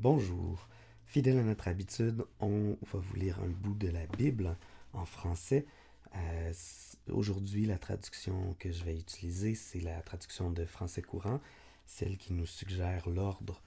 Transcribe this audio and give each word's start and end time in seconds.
Bonjour. 0.00 0.68
Fidèle 1.06 1.38
à 1.38 1.42
notre 1.42 1.66
habitude, 1.66 2.24
on 2.38 2.76
va 2.82 3.00
vous 3.00 3.16
lire 3.16 3.40
un 3.40 3.48
bout 3.48 3.74
de 3.74 3.88
la 3.88 4.06
Bible 4.06 4.56
en 4.92 5.04
français. 5.04 5.66
Euh, 6.14 6.52
aujourd'hui, 7.10 7.66
la 7.66 7.78
traduction 7.78 8.54
que 8.60 8.70
je 8.70 8.84
vais 8.84 8.96
utiliser, 8.96 9.56
c'est 9.56 9.80
la 9.80 10.00
traduction 10.02 10.52
de 10.52 10.64
français 10.64 11.02
courant, 11.02 11.40
celle 11.84 12.16
qui 12.16 12.32
nous 12.32 12.46
suggère 12.46 13.08
l'ordre 13.08 13.60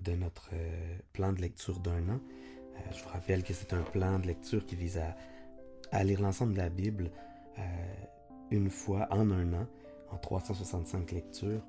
de 0.00 0.12
notre 0.12 0.48
euh, 0.54 0.96
plan 1.12 1.34
de 1.34 1.42
lecture 1.42 1.78
d'un 1.80 2.08
an. 2.08 2.20
Euh, 2.76 2.78
je 2.96 3.02
vous 3.02 3.10
rappelle 3.10 3.42
que 3.42 3.52
c'est 3.52 3.74
un 3.74 3.82
plan 3.82 4.18
de 4.18 4.26
lecture 4.26 4.64
qui 4.64 4.76
vise 4.76 4.98
à, 5.92 6.02
lire 6.02 6.22
l'ensemble 6.22 6.54
de 6.54 6.58
la 6.58 6.70
Bible 6.70 7.10
une 8.50 8.70
fois 8.70 9.06
en 9.10 9.30
un 9.30 9.52
an, 9.52 9.66
en 10.10 10.16
365 10.16 11.12
lectures. 11.12 11.62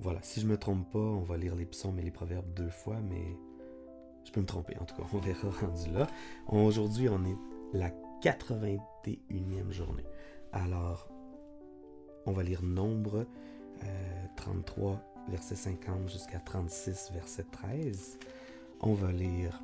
Voilà, 0.00 0.20
si 0.22 0.40
je 0.40 0.46
me 0.46 0.56
trompe 0.56 0.90
pas, 0.90 0.98
on 0.98 1.22
va 1.22 1.36
lire 1.36 1.54
les 1.56 1.66
psaumes 1.66 1.98
et 1.98 2.02
les 2.02 2.10
proverbes 2.10 2.52
deux 2.54 2.70
fois, 2.70 2.96
mais 3.00 3.36
je 4.24 4.30
peux 4.30 4.40
me 4.40 4.46
tromper 4.46 4.76
en 4.78 4.84
tout 4.84 4.94
cas, 4.94 5.02
on 5.12 5.18
verra 5.18 5.50
rendu 5.60 5.90
là. 5.90 6.06
Aujourd'hui, 6.46 7.08
on 7.08 7.24
est 7.24 7.36
la 7.72 7.90
81e 8.22 9.70
journée. 9.70 10.04
Alors, 10.52 11.08
on 12.26 12.32
va 12.32 12.42
lire 12.42 12.62
Nombre 12.62 13.26
33, 14.36 14.92
euh, 14.92 14.96
verset 15.30 15.56
50 15.56 16.10
jusqu'à 16.10 16.38
36, 16.38 17.10
verset 17.12 17.44
13. 17.50 18.18
On 18.80 18.94
va 18.94 19.12
lire 19.12 19.60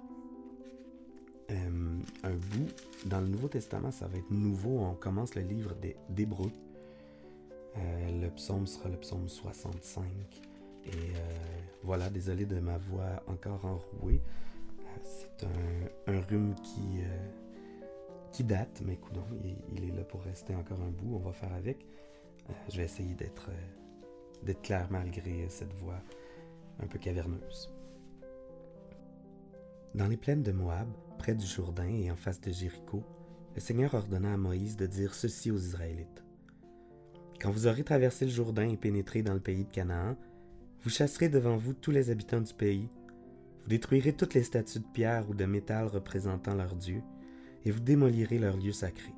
euh, 1.51 1.99
un 2.23 2.35
bout. 2.35 2.69
Dans 3.07 3.21
le 3.21 3.29
Nouveau 3.29 3.49
Testament, 3.49 3.91
ça 3.91 4.07
va 4.07 4.19
être 4.19 4.31
nouveau. 4.31 4.79
On 4.79 4.95
commence 4.95 5.35
le 5.35 5.43
livre 5.43 5.75
d'Hébreux. 6.09 6.51
Euh, 7.77 8.21
le 8.21 8.31
psaume 8.31 8.67
sera 8.67 8.89
le 8.89 8.97
psaume 8.97 9.29
65. 9.29 10.05
Et 10.85 10.89
euh, 10.89 11.21
voilà, 11.83 12.11
désolé 12.11 12.47
de 12.47 12.61
ma 12.61 12.79
voix 12.79 13.23
encore 13.27 13.65
enrouée. 13.65 14.21
Euh, 14.81 14.83
c'est 15.03 15.47
un, 16.07 16.21
rhume 16.23 16.55
qui, 16.63 17.01
qui 18.33 18.45
date, 18.45 18.83
mais 18.85 18.95
écoute, 18.95 19.17
il, 19.43 19.57
il, 19.77 19.89
est 19.91 19.97
là 19.97 20.05
pour 20.05 20.23
rester 20.23 20.55
encore 20.55 20.81
un 20.81 20.91
bout. 20.91 21.17
On 21.17 21.19
va 21.19 21.33
faire 21.33 21.53
avec. 21.55 21.87
je 22.69 22.77
vais 22.77 22.85
essayer 22.85 23.15
d'être 23.15 23.51
d'être 24.43 24.61
clair 24.61 24.89
malgré 24.91 25.49
cette 25.49 25.73
voix 25.73 26.03
un 26.79 26.87
peu 26.87 26.99
caverneuse. 26.99 27.73
Dans 29.95 30.07
les 30.07 30.17
plaines 30.17 30.43
de 30.43 30.53
Moab, 30.53 30.89
près 31.19 31.35
du 31.35 31.47
Jourdain 31.47 31.89
et 31.89 32.11
en 32.11 32.17
face 32.17 32.41
de 32.41 32.51
Jéricho, 32.51 33.03
le 33.55 33.61
Seigneur 33.61 33.95
ordonna 33.95 34.35
à 34.35 34.37
Moïse 34.37 34.77
de 34.77 34.87
dire 34.87 35.15
ceci 35.15 35.51
aux 35.51 35.59
Israélites. 35.59 36.24
Quand 37.41 37.51
vous 37.51 37.67
aurez 37.67 37.85
traversé 37.85 38.25
le 38.25 38.31
Jourdain 38.31 38.69
et 38.69 38.77
pénétré 38.77 39.23
dans 39.23 39.35
le 39.35 39.41
pays 39.41 39.65
de 39.65 39.71
Canaan, 39.71 40.17
vous 40.83 40.91
chasserez 40.91 41.29
devant 41.29 41.57
vous 41.57 41.73
tous 41.73 41.91
les 41.91 42.11
habitants 42.11 42.41
du 42.41 42.55
pays. 42.55 42.89
Vous 43.63 43.69
détruirez 43.69 44.13
toutes 44.13 44.35
les 44.35 44.43
statues 44.43 44.81
de 44.81 44.93
pierre 44.93 45.29
ou 45.31 45.35
de 45.35 45.45
métal 45.45 45.87
représentant 45.87 46.55
leur 46.55 46.75
Dieu, 46.77 47.03
et 47.65 47.71
vous 47.71 47.81
démolirez 47.81 48.39
leurs 48.39 48.57
lieux 48.57 48.73
sacrés. 48.73 49.15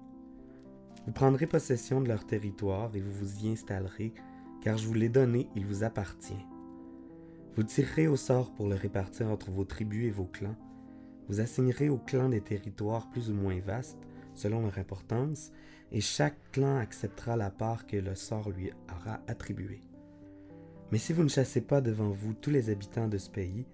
Vous 1.06 1.12
prendrez 1.12 1.46
possession 1.46 2.00
de 2.00 2.08
leur 2.08 2.26
territoire 2.26 2.94
et 2.94 3.00
vous 3.00 3.12
vous 3.12 3.44
y 3.44 3.50
installerez, 3.50 4.12
car 4.62 4.76
je 4.78 4.86
vous 4.86 4.94
l'ai 4.94 5.08
donné, 5.08 5.48
il 5.54 5.66
vous 5.66 5.84
appartient. 5.84 6.44
Vous 7.56 7.62
tirerez 7.62 8.06
au 8.06 8.16
sort 8.16 8.52
pour 8.52 8.68
le 8.68 8.74
répartir 8.74 9.28
entre 9.28 9.50
vos 9.50 9.64
tribus 9.64 10.06
et 10.06 10.10
vos 10.10 10.26
clans. 10.26 10.56
Vous 11.28 11.40
assignerez 11.40 11.88
aux 11.88 11.98
clans 11.98 12.28
des 12.28 12.40
territoires 12.40 13.08
plus 13.10 13.30
ou 13.30 13.34
moins 13.34 13.58
vastes, 13.60 14.06
selon 14.36 14.62
leur 14.62 14.78
importance, 14.78 15.50
et 15.92 16.00
chaque 16.00 16.38
clan 16.52 16.78
acceptera 16.78 17.36
la 17.36 17.50
part 17.50 17.86
que 17.86 17.96
le 17.96 18.14
sort 18.14 18.50
lui 18.50 18.70
aura 18.88 19.20
attribuée. 19.26 19.82
Mais 20.92 20.98
si 20.98 21.12
vous 21.12 21.24
ne 21.24 21.28
chassez 21.28 21.60
pas 21.60 21.80
devant 21.80 22.10
vous 22.10 22.32
tous 22.34 22.50
les 22.50 22.70
habitants 22.70 23.08
de 23.08 23.18
ce 23.18 23.30
pays, 23.30 23.66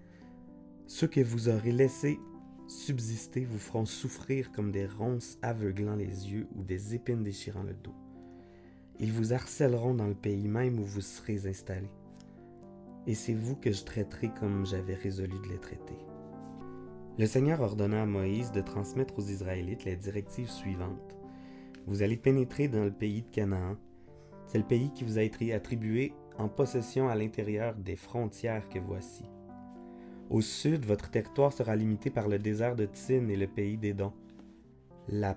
ceux 0.87 1.07
que 1.07 1.21
vous 1.21 1.49
aurez 1.49 1.71
laissés 1.71 2.19
subsister 2.67 3.45
vous 3.45 3.59
feront 3.59 3.85
souffrir 3.85 4.51
comme 4.51 4.71
des 4.71 4.87
ronces 4.87 5.37
aveuglant 5.41 5.95
les 5.95 6.31
yeux 6.31 6.47
ou 6.55 6.63
des 6.63 6.95
épines 6.95 7.23
déchirant 7.23 7.63
le 7.63 7.73
dos. 7.73 7.95
Ils 8.99 9.11
vous 9.11 9.33
harcèleront 9.33 9.93
dans 9.93 10.07
le 10.07 10.15
pays 10.15 10.47
même 10.47 10.79
où 10.79 10.83
vous 10.83 11.01
serez 11.01 11.47
installés. 11.47 11.91
Et 13.05 13.15
c'est 13.15 13.33
vous 13.33 13.55
que 13.55 13.71
je 13.71 13.83
traiterai 13.83 14.31
comme 14.39 14.65
j'avais 14.65 14.95
résolu 14.95 15.37
de 15.43 15.49
les 15.49 15.59
traiter. 15.59 15.97
Le 17.19 17.27
Seigneur 17.27 17.61
ordonna 17.61 18.01
à 18.01 18.05
Moïse 18.07 18.51
de 18.51 18.61
transmettre 18.61 19.19
aux 19.19 19.27
Israélites 19.27 19.85
les 19.85 19.95
directives 19.95 20.49
suivantes. 20.49 21.15
Vous 21.85 22.01
allez 22.01 22.17
pénétrer 22.17 22.67
dans 22.67 22.83
le 22.83 22.91
pays 22.91 23.21
de 23.21 23.29
Canaan. 23.29 23.77
C'est 24.47 24.57
le 24.57 24.63
pays 24.63 24.91
qui 24.95 25.03
vous 25.03 25.19
a 25.19 25.21
été 25.21 25.53
attribué 25.53 26.13
en 26.39 26.49
possession 26.49 27.09
à 27.09 27.15
l'intérieur 27.15 27.75
des 27.75 27.95
frontières 27.95 28.67
que 28.67 28.79
voici. 28.79 29.25
Au 30.31 30.41
sud, 30.41 30.85
votre 30.85 31.11
territoire 31.11 31.53
sera 31.53 31.75
limité 31.75 32.09
par 32.09 32.27
le 32.27 32.39
désert 32.39 32.75
de 32.75 32.85
Tsin 32.85 33.27
et 33.27 33.37
le 33.37 33.47
pays 33.47 33.77
d'Édon. 33.77 34.11
La, 35.07 35.35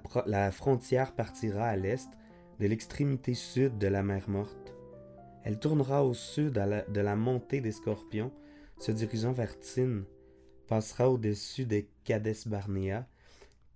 frontière 0.53 1.13
partira 1.13 1.65
à 1.67 1.77
l'est 1.77 2.09
de 2.59 2.69
l'extrémité 2.69 3.35
sud 3.35 3.77
de 3.77 3.87
la 3.87 4.03
mer 4.03 4.31
Morte. 4.31 4.75
Elle 5.45 5.59
tournera 5.59 6.07
au 6.07 6.15
sud 6.15 6.55
de 6.55 7.01
la 7.03 7.17
montée 7.17 7.61
des 7.61 7.73
Scorpions, 7.73 8.33
se 8.79 8.93
dirigeant 8.93 9.33
vers 9.33 9.53
Tsin 9.61 10.05
passera 10.67 11.09
au-dessus 11.09 11.65
des 11.65 11.89
Kades 12.05 12.47
Barnea, 12.47 13.07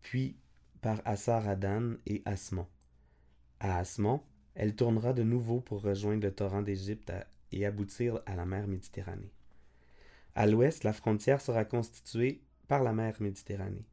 puis 0.03 0.37
par 0.81 1.01
Assar 1.05 1.49
Adan 1.49 1.95
et 2.07 2.23
Asmon. 2.25 2.67
À 3.61 3.79
Asmon, 3.79 4.21
elle 4.55 4.75
tournera 4.75 5.13
de 5.13 5.23
nouveau 5.23 5.61
pour 5.61 5.83
rejoindre 5.83 6.23
le 6.23 6.33
torrent 6.33 6.63
d'Égypte 6.63 7.13
et 7.53 7.67
aboutir 7.67 8.21
à 8.27 8.35
la 8.35 8.47
mer 8.47 8.67
Méditerranée. 8.67 9.33
À 10.35 10.47
l'ouest, 10.47 10.85
la 10.85 10.93
frontière 10.93 11.41
sera 11.41 11.65
constituée 11.65 12.43
par 12.69 12.83
la 12.83 12.93
mer 12.93 13.17
Méditerranée. 13.21 13.87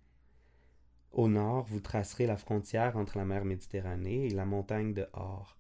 Au 1.12 1.28
nord, 1.28 1.66
vous 1.66 1.80
tracerez 1.80 2.28
la 2.28 2.38
frontière 2.38 2.96
entre 2.96 3.18
la 3.18 3.26
mer 3.26 3.44
Méditerranée 3.44 4.28
et 4.28 4.34
la 4.34 4.46
montagne 4.46 4.94
de 4.94 5.08
Hor. 5.14 5.58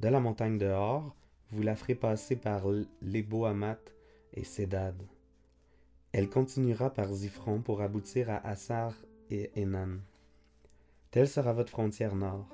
De 0.00 0.08
la 0.08 0.20
montagne 0.20 0.58
de 0.58 0.66
Hor, 0.66 1.16
vous 1.50 1.62
la 1.62 1.76
ferez 1.76 1.94
passer 1.94 2.36
par 2.36 2.64
Lebo 3.02 3.44
Amat 3.44 3.80
et 4.32 4.44
Sedad. 4.44 4.96
Elle 6.16 6.30
continuera 6.30 6.90
par 6.90 7.12
Zifron 7.12 7.60
pour 7.60 7.82
aboutir 7.82 8.30
à 8.30 8.36
Assar 8.46 8.94
et 9.32 9.50
Enan. 9.60 9.98
Telle 11.10 11.26
sera 11.26 11.52
votre 11.52 11.72
frontière 11.72 12.14
nord. 12.14 12.46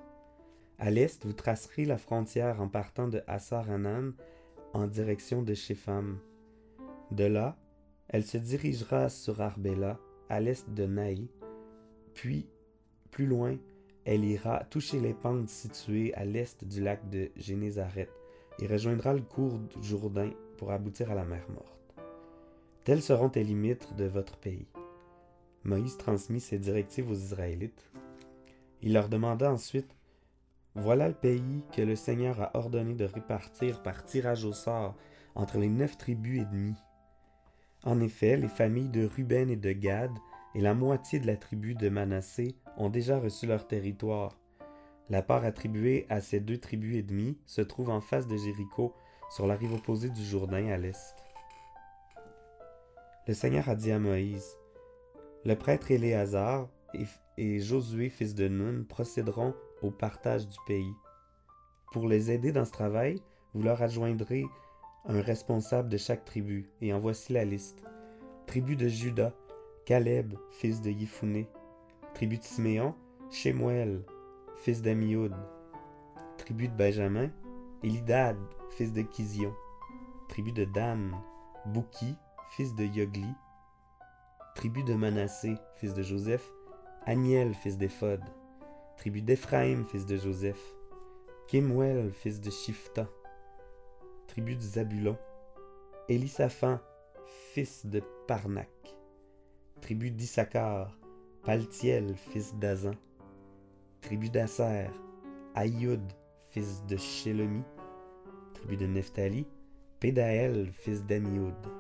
À 0.79 0.91
l'est, 0.91 1.27
vous 1.27 1.35
tracerez 1.35 1.85
la 1.85 1.99
frontière 1.99 2.63
en 2.63 2.69
partant 2.69 3.07
de 3.07 3.23
Assar 3.27 3.71
Enan 3.71 4.13
en 4.73 4.87
direction 4.87 5.43
de 5.43 5.53
Shepham. 5.53 6.21
De 7.11 7.25
là, 7.25 7.59
elle 8.09 8.25
se 8.25 8.39
dirigera 8.39 9.11
sur 9.11 9.43
Arbela, 9.43 9.99
à 10.31 10.41
l'est 10.41 10.71
de 10.71 10.87
Naï, 10.87 11.29
puis, 12.15 12.49
plus 13.11 13.27
loin, 13.27 13.59
elle 14.07 14.25
ira 14.25 14.65
toucher 14.71 15.01
les 15.01 15.13
pentes 15.13 15.51
situées 15.51 16.15
à 16.15 16.25
l'est 16.25 16.65
du 16.65 16.81
lac 16.81 17.11
de 17.11 17.31
Génézaret 17.37 18.09
et 18.59 18.67
rejoindra 18.67 19.13
le 19.13 19.21
cours 19.21 19.59
du 19.59 19.87
Jourdain 19.87 20.31
pour 20.57 20.73
aboutir 20.73 21.11
à 21.11 21.15
la 21.15 21.27
mer 21.27 21.45
Morte. 21.51 21.80
Telles 22.85 23.03
seront 23.03 23.31
les 23.35 23.45
limites 23.45 23.95
de 23.97 24.07
votre 24.07 24.39
pays. 24.39 24.67
Moïse 25.65 25.99
transmit 25.99 26.41
ces 26.41 26.59
directives 26.59 27.11
aux 27.11 27.15
Israélites. 27.15 27.91
Il 28.81 28.95
leur 28.95 29.11
demanda 29.11 29.53
ensuite 29.53 29.95
Voilà 30.75 31.09
le 31.09 31.15
pays 31.15 31.63
que 31.77 31.83
le 31.83 31.95
Seigneur 31.95 32.41
a 32.41 32.57
ordonné 32.57 32.95
de 32.95 33.05
répartir 33.05 33.83
par 33.83 34.03
tirage 34.03 34.47
au 34.47 34.55
sort 34.55 34.97
entre 35.35 35.59
les 35.59 35.69
neuf 35.69 35.99
tribus 35.99 36.41
et 36.41 36.47
demie. 36.47 36.79
En 37.85 38.01
effet, 38.01 38.39
les 38.39 38.49
familles 38.49 38.89
de 38.89 39.05
Ruben 39.05 39.51
et 39.51 39.57
de 39.57 39.73
Gad 39.73 40.13
et 40.55 40.63
la 40.63 40.73
moitié 40.73 41.21
de 41.21 41.27
la 41.27 41.37
tribu 41.37 41.75
de 41.75 41.91
Manassé 41.91 42.57
ont 42.79 42.89
déjà 42.89 43.19
reçu 43.19 43.47
leur 43.47 43.67
territoire. 43.67 44.39
La 45.11 45.21
part 45.21 45.45
attribuée 45.45 46.07
à 46.09 46.23
ces 46.23 46.41
deux 46.41 46.59
tribus 46.59 46.97
et 46.97 47.03
demie 47.03 47.37
se 47.45 47.61
trouve 47.61 47.91
en 47.91 48.01
face 48.01 48.27
de 48.27 48.39
Jéricho, 48.39 48.95
sur 49.29 49.47
la 49.47 49.55
rive 49.55 49.75
opposée 49.75 50.09
du 50.09 50.25
Jourdain 50.25 50.67
à 50.69 50.77
l'est. 50.77 51.15
Le 53.31 53.35
Seigneur 53.35 53.69
a 53.69 53.77
dit 53.77 53.93
à 53.93 54.01
Moïse, 54.01 54.59
Le 55.45 55.55
prêtre 55.55 55.93
Éléazar 55.93 56.69
et, 57.39 57.61
Josué, 57.61 58.09
fils 58.09 58.35
de 58.35 58.49
Nun, 58.49 58.83
procéderont 58.83 59.55
au 59.83 59.93
partage 59.93 60.49
du 60.49 60.57
pays. 60.67 60.93
Pour 61.93 62.09
les 62.09 62.33
aider 62.33 62.51
dans 62.51 62.65
ce 62.65 62.73
travail, 62.73 63.23
vous 63.55 63.63
leur 63.63 63.81
adjoindrez 63.83 64.47
un 65.07 65.21
responsable 65.21 65.89
de 65.89 65.97
chaque 65.97 66.25
tribu, 66.25 66.71
et 66.81 66.93
en 66.93 66.99
voici 66.99 67.33
la 67.33 67.45
liste. 67.45 67.85
Tribu 68.49 68.75
de 68.75 68.89
Juda, 68.89 69.33
Caleb, 69.87 70.35
fils 70.51 70.81
de 70.81 70.91
Yifouné. 70.91 71.49
Tribu 72.15 72.37
de 72.37 72.43
Siméon, 72.43 72.97
Shemuel, 73.31 74.03
fils 74.57 74.83
d'Amioud. 74.83 75.37
Tribu 76.37 76.67
de 76.67 76.75
Benjamin, 76.75 77.31
Elidad, 77.85 78.37
fils 78.71 78.93
de 78.93 79.03
Kizion. 79.03 79.55
Tribu 80.29 80.51
de 80.51 80.65
Dan, 80.65 81.15
Bouki, 81.67 82.17
fils 82.51 82.75
de 82.75 82.85
Yogli, 82.85 83.33
tribu 84.55 84.83
de 84.83 84.95
Manassé, 84.95 85.55
fils 85.77 85.95
de 85.95 86.03
Joseph, 86.03 86.45
Aniel, 87.07 87.55
fils 87.55 87.79
d'Ephod, 87.79 88.21
tribu 88.97 89.23
d'Éphraïm, 89.23 89.85
fils 89.85 90.05
de 90.05 90.17
Joseph, 90.17 90.61
Kemuel, 91.49 92.13
fils 92.13 92.41
de 92.41 92.51
Shifta, 92.51 93.09
tribu 94.27 94.57
de 94.57 94.63
Zabulon, 94.63 95.17
Elisaphan, 96.09 96.81
fils 97.53 97.87
de 97.87 98.03
Parnac. 98.27 98.69
Tribu 99.81 100.11
d'Issachar, 100.11 100.99
Paltiel, 101.45 102.15
fils 102.17 102.55
d'Azan. 102.57 102.95
Tribu 104.01 104.29
d'Asser, 104.29 104.89
Aïoud, 105.55 106.03
fils 106.51 106.85
de 106.87 106.97
Shelomi. 106.97 107.63
Tribu 108.55 108.77
de 108.77 108.87
Nephtali, 108.87 109.47
Pédaël, 110.01 110.71
fils 110.73 111.05
d'Amioud. 111.05 111.80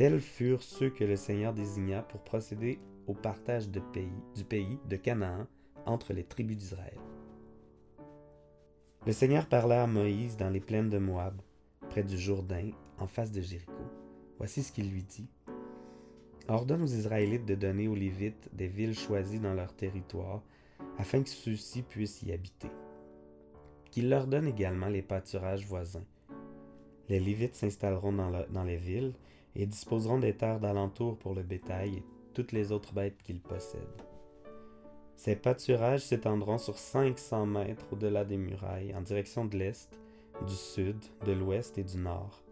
Tels 0.00 0.22
furent 0.22 0.62
ceux 0.62 0.88
que 0.88 1.04
le 1.04 1.14
Seigneur 1.14 1.52
désigna 1.52 2.00
pour 2.00 2.22
procéder 2.22 2.78
au 3.06 3.12
partage 3.12 3.68
du 3.68 3.82
pays 4.48 4.78
de 4.88 4.96
Canaan 4.96 5.46
entre 5.84 6.14
les 6.14 6.24
tribus 6.24 6.56
d'Israël. 6.56 6.96
Le 9.04 9.12
Seigneur 9.12 9.44
parla 9.44 9.82
à 9.82 9.86
Moïse 9.86 10.38
dans 10.38 10.48
les 10.48 10.60
plaines 10.60 10.88
de 10.88 10.96
Moab, 10.96 11.38
près 11.90 12.02
du 12.02 12.16
Jourdain, 12.16 12.70
en 12.96 13.06
face 13.06 13.30
de 13.30 13.42
Jéricho. 13.42 13.74
Voici 14.38 14.62
ce 14.62 14.72
qu'il 14.72 14.90
lui 14.90 15.02
dit. 15.02 15.28
Ordonne 16.48 16.80
aux 16.80 16.86
Israélites 16.86 17.44
de 17.44 17.54
donner 17.54 17.86
aux 17.86 17.94
Lévites 17.94 18.48
des 18.54 18.68
villes 18.68 18.98
choisies 18.98 19.38
dans 19.38 19.52
leur 19.52 19.74
territoire, 19.74 20.42
afin 20.96 21.22
que 21.22 21.28
ceux-ci 21.28 21.82
puissent 21.82 22.22
y 22.22 22.32
habiter. 22.32 22.70
Qu'il 23.90 24.08
leur 24.08 24.26
donne 24.26 24.46
également 24.46 24.88
les 24.88 25.02
pâturages 25.02 25.66
voisins. 25.66 26.06
Les 27.10 27.20
Lévites 27.20 27.54
s'installeront 27.54 28.14
dans 28.48 28.64
les 28.64 28.78
villes 28.78 29.12
et 29.56 29.66
disposeront 29.66 30.18
des 30.18 30.36
terres 30.36 30.60
d'alentour 30.60 31.18
pour 31.18 31.34
le 31.34 31.42
bétail 31.42 31.98
et 31.98 32.04
toutes 32.34 32.52
les 32.52 32.72
autres 32.72 32.92
bêtes 32.92 33.22
qu'ils 33.22 33.40
possèdent. 33.40 34.02
Ces 35.16 35.36
pâturages 35.36 36.00
s'étendront 36.00 36.58
sur 36.58 36.78
500 36.78 37.46
mètres 37.46 37.86
au-delà 37.92 38.24
des 38.24 38.38
murailles, 38.38 38.94
en 38.96 39.02
direction 39.02 39.44
de 39.44 39.56
l'est, 39.58 39.90
du 40.46 40.54
sud, 40.54 40.96
de 41.26 41.32
l'ouest 41.32 41.76
et 41.76 41.84
du 41.84 41.98
nord. 41.98 42.42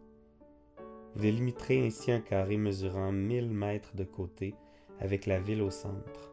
Vous 1.15 1.23
délimiterez 1.23 1.87
ainsi 1.87 2.13
un 2.13 2.21
carré 2.21 2.59
mesurant 2.59 3.11
1000 3.11 3.51
mètres 3.51 3.97
de 3.97 4.05
côté, 4.05 4.55
avec 5.01 5.27
la 5.27 5.41
ville 5.41 5.63
au 5.63 5.71
centre. 5.71 6.33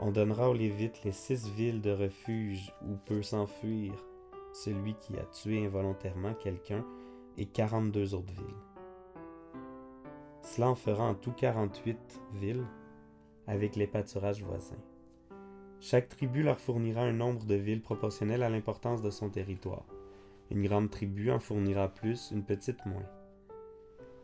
On 0.00 0.10
donnera 0.10 0.50
aux 0.50 0.54
Lévites 0.54 1.02
les 1.04 1.12
six 1.12 1.48
villes 1.50 1.80
de 1.80 1.92
refuge 1.92 2.72
où 2.82 2.96
peut 3.06 3.22
s'enfuir 3.22 3.92
celui 4.52 4.94
qui 4.94 5.16
a 5.16 5.24
tué 5.24 5.64
involontairement 5.64 6.34
quelqu'un 6.34 6.84
et 7.38 7.46
42 7.46 8.14
autres 8.14 8.34
villes. 8.34 8.71
Cela 10.42 10.68
en 10.68 10.74
fera 10.74 11.04
en 11.04 11.14
tout 11.14 11.32
48 11.32 12.20
villes 12.34 12.66
avec 13.46 13.76
les 13.76 13.86
pâturages 13.86 14.42
voisins. 14.42 14.82
Chaque 15.80 16.08
tribu 16.08 16.42
leur 16.42 16.60
fournira 16.60 17.02
un 17.02 17.12
nombre 17.12 17.44
de 17.44 17.54
villes 17.54 17.80
proportionnel 17.80 18.42
à 18.42 18.50
l'importance 18.50 19.02
de 19.02 19.10
son 19.10 19.30
territoire. 19.30 19.86
Une 20.50 20.66
grande 20.66 20.90
tribu 20.90 21.30
en 21.30 21.38
fournira 21.38 21.88
plus, 21.88 22.30
une 22.32 22.44
petite 22.44 22.84
moins. 22.86 23.08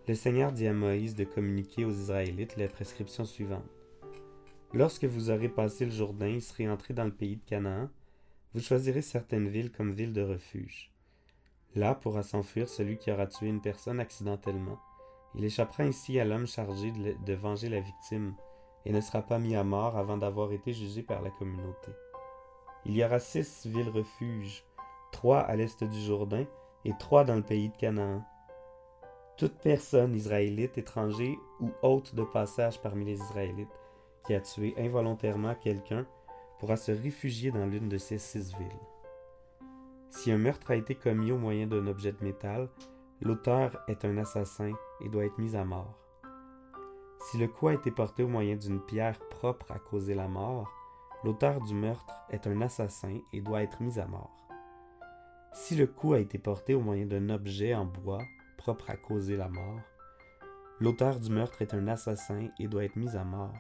Le 0.06 0.15
Seigneur 0.15 0.53
dit 0.53 0.67
à 0.67 0.73
Moïse 0.73 1.15
de 1.15 1.25
communiquer 1.25 1.85
aux 1.85 1.91
Israélites 1.91 2.56
les 2.56 2.69
prescriptions 2.69 3.25
suivantes. 3.25 3.62
Lorsque 4.75 5.05
vous 5.05 5.31
aurez 5.31 5.49
passé 5.49 5.85
le 5.85 5.91
Jourdain 5.91 6.29
et 6.29 6.41
serez 6.41 6.69
entré 6.69 6.94
dans 6.94 7.05
le 7.05 7.14
pays 7.14 7.37
de 7.37 7.44
Canaan, 7.44 7.88
vous 8.55 8.61
choisirez 8.61 9.03
certaines 9.03 9.49
villes 9.49 9.73
comme 9.73 9.93
villes 9.93 10.12
de 10.12 10.23
refuge. 10.23 10.93
Là 11.75 11.94
pourra 11.94 12.23
s'enfuir 12.23 12.69
celui 12.69 12.99
qui 12.99 13.11
aura 13.11 13.26
tué 13.26 13.49
une 13.49 13.62
personne 13.62 14.00
accidentellement 14.00 14.79
il 15.35 15.45
échappera 15.45 15.85
ainsi 15.85 16.19
à 16.19 16.25
l'homme 16.25 16.47
chargé 16.47 16.93
de, 16.93 17.35
venger 17.35 17.69
la 17.69 17.81
victime, 17.81 18.35
et 18.85 18.93
ne 18.93 19.01
sera 19.01 19.23
pas 19.23 19.39
mis 19.39 19.57
à 19.57 19.65
mort 19.65 19.97
avant 19.97 20.17
d'avoir 20.17 20.53
été 20.53 20.73
jugé 20.73 21.03
par 21.03 21.21
la 21.23 21.31
communauté. 21.31 21.93
Il 22.85 22.97
y 22.97 23.05
aura 23.05 23.19
six 23.19 23.67
villes 23.67 23.91
refuges, 23.91 24.65
trois 25.13 25.41
à 25.41 25.57
l'est 25.57 25.85
du 25.85 26.01
Jourdain 26.01 26.45
et 26.85 26.93
trois 26.99 27.25
dans 27.25 27.37
le 27.37 27.43
pays 27.43 27.69
de 27.69 27.77
Canaan. 27.77 28.25
Toute 29.37 29.59
personne 29.59 30.15
israélite, 30.15 30.79
étranger 30.79 31.39
ou 31.61 31.71
hôte 31.83 32.15
de 32.15 32.25
passage 32.25 32.81
parmi 32.81 33.05
les 33.05 33.21
Israélites 33.21 33.69
qui 34.25 34.35
a 34.35 34.41
tué 34.41 34.75
involontairement 34.79 35.55
quelqu'un 35.55 36.07
pourra 36.59 36.77
se 36.77 36.93
réfugier 36.93 37.51
dans 37.51 37.67
l'une 37.67 37.89
de 37.89 37.99
ces 37.99 38.19
six 38.19 38.55
villes. 38.57 38.87
Si 40.11 40.33
un 40.33 40.39
meurtre 40.39 40.71
a 40.71 40.77
été 40.77 40.95
commis 40.95 41.33
au 41.33 41.39
moyen 41.39 41.67
d'un 41.67 41.87
objet 41.87 42.13
de 42.13 42.25
métal, 42.25 42.69
L'auteur 43.20 43.82
est 43.88 44.05
un 44.05 44.17
assassin 44.17 44.73
et 45.00 45.09
doit 45.09 45.25
être 45.25 45.38
mis 45.38 45.56
à 45.56 45.65
mort. 45.65 45.99
Si 47.20 47.37
le 47.37 47.49
coup 47.49 47.67
a 47.67 47.75
été 47.75 47.91
porté 47.91 48.23
au 48.23 48.29
moyen 48.29 48.55
d'une 48.55 48.81
pierre 48.81 49.19
propre 49.31 49.73
à 49.73 49.81
causer 49.81 50.15
la 50.15 50.29
mort, 50.29 50.70
l'auteur 51.25 51.61
du 51.61 51.75
meurtre 51.75 52.15
est 52.31 52.47
un 52.47 52.61
assassin 52.61 53.19
et 53.32 53.41
doit 53.41 53.62
être 53.62 53.82
mis 53.82 53.99
à 53.99 54.06
mort. 54.06 54.37
Si 55.53 55.75
le 55.75 55.88
coup 55.88 56.12
a 56.12 56.20
été 56.20 56.38
porté 56.38 56.75
au 56.75 56.81
moyen 56.81 57.06
d'un 57.06 57.29
objet 57.31 57.75
en 57.75 57.87
bois 57.87 58.23
propre 58.56 58.88
à 58.91 58.97
causer 58.97 59.37
la 59.37 59.49
mort, 59.49 59.81
l'auteur 60.79 61.19
du 61.19 61.31
meurtre 61.31 61.61
est 61.61 61.75
un 61.75 61.88
assassin 61.88 62.49
et 62.61 62.69
doit 62.69 62.85
être 62.85 62.97
mis 62.97 63.17
à 63.17 63.25
mort. 63.25 63.55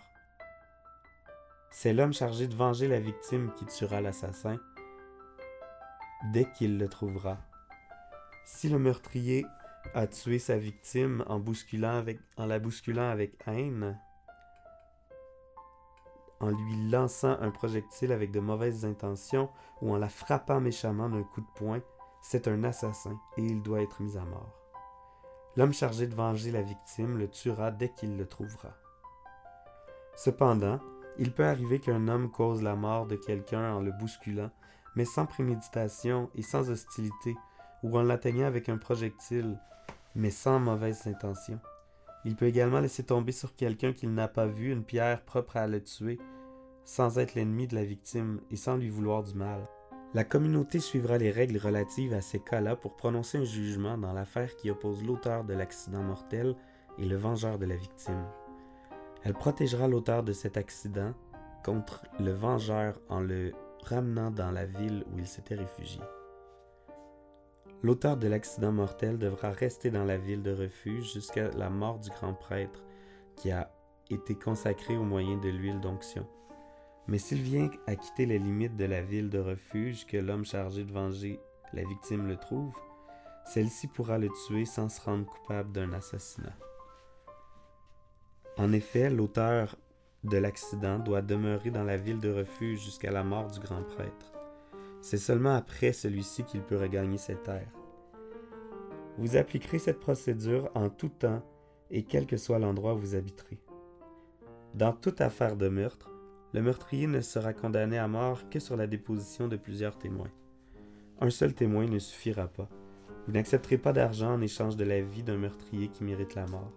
C'est 1.70 1.92
l'homme 1.92 2.12
chargé 2.12 2.46
de 2.46 2.54
venger 2.54 2.86
la 2.86 3.00
victime 3.00 3.52
qui 3.56 3.66
tuera 3.66 4.00
l'assassin 4.00 4.56
dès 6.32 6.48
qu'il 6.52 6.78
le 6.78 6.88
trouvera. 6.88 7.38
Si 8.50 8.70
le 8.70 8.78
meurtrier 8.78 9.44
a 9.94 10.06
tué 10.06 10.38
sa 10.38 10.56
victime 10.56 11.22
en, 11.28 11.38
bousculant 11.38 11.98
avec, 11.98 12.18
la 12.38 12.58
bousculant 12.58 13.10
avec 13.10 13.34
haine, 13.46 14.00
en 16.40 16.48
lui 16.48 16.88
lançant 16.88 17.36
un 17.40 17.50
projectile 17.50 18.10
avec 18.10 18.32
de 18.32 18.40
mauvaises 18.40 18.86
intentions 18.86 19.50
ou 19.82 19.92
en 19.92 19.98
la 19.98 20.08
frappant 20.08 20.60
méchamment 20.60 21.10
d'un 21.10 21.22
coup 21.22 21.42
de 21.42 21.46
poing, 21.56 21.80
c'est 22.22 22.48
un 22.48 22.64
assassin 22.64 23.20
et 23.36 23.42
il 23.42 23.62
doit 23.62 23.82
être 23.82 24.00
mis 24.00 24.16
à 24.16 24.24
mort. 24.24 24.56
L'homme 25.56 25.74
chargé 25.74 26.06
de 26.06 26.14
venger 26.14 26.50
la 26.50 26.62
victime 26.62 27.18
le 27.18 27.28
tuera 27.28 27.70
dès 27.70 27.90
qu'il 27.90 28.16
le 28.16 28.26
trouvera. 28.26 28.74
Cependant, 30.16 30.80
il 31.18 31.32
peut 31.32 31.44
arriver 31.44 31.80
qu'un 31.80 32.08
homme 32.08 32.30
cause 32.30 32.62
la 32.62 32.76
mort 32.76 33.06
de 33.06 33.16
quelqu'un 33.16 33.74
en 33.74 33.82
le 33.82 33.92
bousculant, 33.92 34.50
mais 34.96 35.04
sans 35.04 35.26
préméditation 35.26 36.30
et 36.34 36.42
sans 36.42 36.70
hostilité, 36.70 37.36
ou 37.82 37.96
en 37.96 38.02
l'atteignant 38.02 38.46
avec 38.46 38.68
un 38.68 38.78
projectile, 38.78 39.58
mais 40.14 40.30
sans 40.30 40.58
mauvaise 40.58 41.06
intention. 41.06 41.60
Il 42.24 42.36
peut 42.36 42.46
également 42.46 42.80
laisser 42.80 43.04
tomber 43.04 43.32
sur 43.32 43.54
quelqu'un 43.54 43.92
qu'il 43.92 44.12
n'a 44.12 44.28
pas 44.28 44.46
vu 44.46 44.72
une 44.72 44.84
pierre 44.84 45.22
propre 45.22 45.56
à 45.56 45.66
le 45.66 45.82
tuer, 45.82 46.18
sans 46.84 47.18
être 47.18 47.34
l'ennemi 47.34 47.66
de 47.66 47.74
la 47.74 47.84
victime 47.84 48.40
et 48.50 48.56
sans 48.56 48.76
lui 48.76 48.88
vouloir 48.88 49.22
du 49.22 49.34
mal. 49.34 49.68
La 50.14 50.24
communauté 50.24 50.80
suivra 50.80 51.18
les 51.18 51.30
règles 51.30 51.58
relatives 51.58 52.14
à 52.14 52.22
ces 52.22 52.40
cas-là 52.40 52.76
pour 52.76 52.96
prononcer 52.96 53.38
un 53.38 53.44
jugement 53.44 53.98
dans 53.98 54.14
l'affaire 54.14 54.56
qui 54.56 54.70
oppose 54.70 55.04
l'auteur 55.04 55.44
de 55.44 55.52
l'accident 55.52 56.02
mortel 56.02 56.56
et 56.98 57.04
le 57.04 57.16
vengeur 57.16 57.58
de 57.58 57.66
la 57.66 57.76
victime. 57.76 58.24
Elle 59.22 59.34
protégera 59.34 59.86
l'auteur 59.86 60.22
de 60.22 60.32
cet 60.32 60.56
accident 60.56 61.12
contre 61.62 62.04
le 62.18 62.32
vengeur 62.32 62.98
en 63.08 63.20
le 63.20 63.52
ramenant 63.84 64.30
dans 64.30 64.50
la 64.50 64.64
ville 64.64 65.04
où 65.12 65.18
il 65.18 65.26
s'était 65.26 65.56
réfugié. 65.56 66.00
L'auteur 67.82 68.16
de 68.16 68.26
l'accident 68.26 68.72
mortel 68.72 69.18
devra 69.18 69.50
rester 69.50 69.92
dans 69.92 70.04
la 70.04 70.18
ville 70.18 70.42
de 70.42 70.52
refuge 70.52 71.12
jusqu'à 71.12 71.50
la 71.52 71.70
mort 71.70 72.00
du 72.00 72.10
grand 72.10 72.34
prêtre 72.34 72.82
qui 73.36 73.52
a 73.52 73.70
été 74.10 74.34
consacré 74.34 74.96
au 74.96 75.04
moyen 75.04 75.36
de 75.36 75.48
l'huile 75.48 75.80
d'onction. 75.80 76.26
Mais 77.06 77.18
s'il 77.18 77.40
vient 77.40 77.70
à 77.86 77.94
quitter 77.94 78.26
les 78.26 78.40
limites 78.40 78.76
de 78.76 78.84
la 78.84 79.00
ville 79.00 79.30
de 79.30 79.38
refuge 79.38 80.06
que 80.06 80.16
l'homme 80.16 80.44
chargé 80.44 80.82
de 80.82 80.92
venger 80.92 81.40
la 81.72 81.84
victime 81.84 82.26
le 82.26 82.36
trouve, 82.36 82.72
celle-ci 83.46 83.86
pourra 83.86 84.18
le 84.18 84.28
tuer 84.46 84.64
sans 84.64 84.88
se 84.88 85.00
rendre 85.00 85.26
coupable 85.26 85.70
d'un 85.70 85.92
assassinat. 85.92 86.56
En 88.56 88.72
effet, 88.72 89.08
l'auteur 89.08 89.76
de 90.24 90.36
l'accident 90.36 90.98
doit 90.98 91.22
demeurer 91.22 91.70
dans 91.70 91.84
la 91.84 91.96
ville 91.96 92.18
de 92.18 92.32
refuge 92.32 92.82
jusqu'à 92.82 93.12
la 93.12 93.22
mort 93.22 93.46
du 93.46 93.60
grand 93.60 93.84
prêtre. 93.84 94.37
C'est 95.00 95.18
seulement 95.18 95.54
après 95.54 95.92
celui-ci 95.92 96.44
qu'il 96.44 96.62
peut 96.62 96.76
regagner 96.76 97.18
ses 97.18 97.36
terres. 97.36 97.72
Vous 99.16 99.36
appliquerez 99.36 99.78
cette 99.78 100.00
procédure 100.00 100.70
en 100.74 100.90
tout 100.90 101.08
temps 101.08 101.42
et 101.90 102.04
quel 102.04 102.26
que 102.26 102.36
soit 102.36 102.58
l'endroit 102.58 102.94
où 102.94 102.98
vous 102.98 103.14
habiterez. 103.14 103.58
Dans 104.74 104.92
toute 104.92 105.20
affaire 105.20 105.56
de 105.56 105.68
meurtre, 105.68 106.10
le 106.52 106.62
meurtrier 106.62 107.06
ne 107.06 107.20
sera 107.20 107.52
condamné 107.52 107.98
à 107.98 108.08
mort 108.08 108.48
que 108.48 108.58
sur 108.58 108.76
la 108.76 108.86
déposition 108.86 109.48
de 109.48 109.56
plusieurs 109.56 109.98
témoins. 109.98 110.30
Un 111.20 111.30
seul 111.30 111.52
témoin 111.52 111.86
ne 111.86 111.98
suffira 111.98 112.46
pas. 112.46 112.68
Vous 113.26 113.32
n'accepterez 113.32 113.78
pas 113.78 113.92
d'argent 113.92 114.34
en 114.34 114.40
échange 114.40 114.76
de 114.76 114.84
la 114.84 115.00
vie 115.00 115.22
d'un 115.22 115.36
meurtrier 115.36 115.88
qui 115.88 116.04
mérite 116.04 116.34
la 116.34 116.46
mort. 116.46 116.72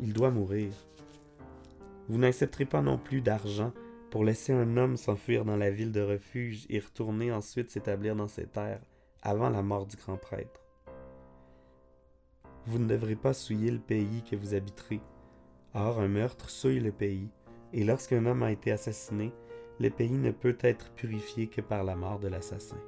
Il 0.00 0.12
doit 0.12 0.30
mourir. 0.30 0.72
Vous 2.08 2.18
n'accepterez 2.18 2.64
pas 2.64 2.82
non 2.82 2.98
plus 2.98 3.22
d'argent 3.22 3.72
pour 4.10 4.24
laisser 4.24 4.52
un 4.52 4.76
homme 4.76 4.96
s'enfuir 4.96 5.44
dans 5.44 5.56
la 5.56 5.70
ville 5.70 5.92
de 5.92 6.00
refuge 6.00 6.66
et 6.68 6.80
retourner 6.80 7.32
ensuite 7.32 7.70
s'établir 7.70 8.16
dans 8.16 8.28
ses 8.28 8.46
terres 8.46 8.82
avant 9.22 9.50
la 9.50 9.62
mort 9.62 9.86
du 9.86 9.96
grand 9.96 10.16
prêtre. 10.16 10.60
Vous 12.66 12.78
ne 12.78 12.88
devrez 12.88 13.14
pas 13.14 13.32
souiller 13.32 13.70
le 13.70 13.78
pays 13.78 14.22
que 14.28 14.36
vous 14.36 14.54
habiterez. 14.54 15.00
Or, 15.74 16.00
un 16.00 16.08
meurtre 16.08 16.50
souille 16.50 16.80
le 16.80 16.92
pays, 16.92 17.28
et 17.72 17.84
lorsqu'un 17.84 18.26
homme 18.26 18.42
a 18.42 18.50
été 18.52 18.72
assassiné, 18.72 19.32
le 19.78 19.90
pays 19.90 20.18
ne 20.18 20.32
peut 20.32 20.58
être 20.60 20.90
purifié 20.92 21.46
que 21.46 21.60
par 21.60 21.84
la 21.84 21.94
mort 21.96 22.18
de 22.18 22.28
l'assassin. 22.28 22.80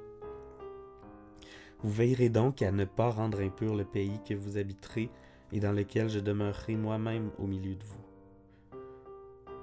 Vous 1.81 1.91
veillerez 1.91 2.29
donc 2.29 2.61
à 2.61 2.71
ne 2.71 2.85
pas 2.85 3.09
rendre 3.09 3.41
impur 3.41 3.75
le 3.75 3.85
pays 3.85 4.19
que 4.27 4.33
vous 4.33 4.57
habiterez 4.57 5.09
et 5.51 5.59
dans 5.59 5.71
lequel 5.71 6.09
je 6.09 6.19
demeurerai 6.19 6.75
moi-même 6.75 7.31
au 7.39 7.47
milieu 7.47 7.75
de 7.75 7.83
vous. 7.83 8.79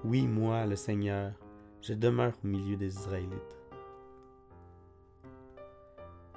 Oui, 0.04 0.26
moi, 0.26 0.66
le 0.66 0.76
Seigneur, 0.76 1.32
je 1.82 1.94
demeure 1.94 2.34
au 2.44 2.46
milieu 2.46 2.76
des 2.76 2.94
Israélites. 2.94 3.56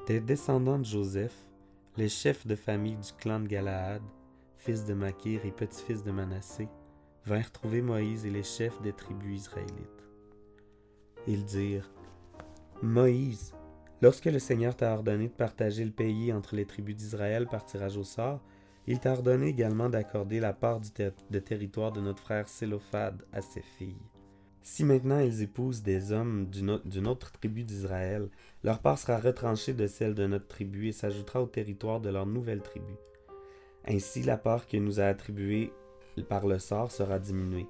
Des 0.07 0.19
descendants 0.19 0.79
de 0.79 0.85
Joseph, 0.85 1.35
les 1.97 2.09
chefs 2.09 2.45
de 2.47 2.55
famille 2.55 2.97
du 2.97 3.13
clan 3.13 3.39
de 3.39 3.47
Galaad, 3.47 4.01
fils 4.57 4.85
de 4.85 4.93
Makir 4.93 5.45
et 5.45 5.51
petit-fils 5.51 6.03
de 6.03 6.11
Manassé, 6.11 6.67
vinrent 7.25 7.51
trouver 7.51 7.81
Moïse 7.81 8.25
et 8.25 8.29
les 8.29 8.43
chefs 8.43 8.81
des 8.81 8.93
tribus 8.93 9.41
israélites. 9.41 10.09
Ils 11.27 11.45
dirent 11.45 11.89
Moïse, 12.81 13.53
lorsque 14.01 14.25
le 14.25 14.39
Seigneur 14.39 14.75
t'a 14.75 14.93
ordonné 14.93 15.27
de 15.27 15.33
partager 15.33 15.85
le 15.85 15.91
pays 15.91 16.33
entre 16.33 16.55
les 16.55 16.65
tribus 16.65 16.95
d'Israël 16.95 17.47
par 17.47 17.65
tirage 17.65 17.97
au 17.97 18.03
sort, 18.03 18.41
il 18.87 18.99
t'a 18.99 19.13
ordonné 19.13 19.47
également 19.47 19.89
d'accorder 19.89 20.41
la 20.41 20.51
part 20.51 20.81
du 20.81 20.89
de 21.29 21.39
territoire 21.39 21.93
de 21.93 22.01
notre 22.01 22.21
frère 22.21 22.49
Sélophade 22.49 23.23
à 23.31 23.41
ses 23.41 23.61
filles. 23.61 24.12
Si 24.65 24.85
maintenant 24.85 25.19
ils 25.19 25.41
épousent 25.41 25.83
des 25.83 26.13
hommes 26.13 26.45
d'une 26.49 27.07
autre 27.07 27.33
tribu 27.33 27.65
d'Israël, 27.65 28.29
leur 28.63 28.79
part 28.79 28.97
sera 28.97 29.19
retranchée 29.19 29.73
de 29.73 29.87
celle 29.87 30.15
de 30.15 30.25
notre 30.25 30.47
tribu 30.47 30.87
et 30.87 30.93
s'ajoutera 30.93 31.41
au 31.41 31.47
territoire 31.47 31.99
de 31.99 32.09
leur 32.09 32.25
nouvelle 32.25 32.61
tribu. 32.61 32.93
Ainsi, 33.85 34.23
la 34.23 34.37
part 34.37 34.65
que 34.67 34.77
nous 34.77 35.01
a 35.01 35.03
attribuée 35.03 35.73
par 36.29 36.47
le 36.47 36.59
sort 36.59 36.91
sera 36.91 37.19
diminuée. 37.19 37.67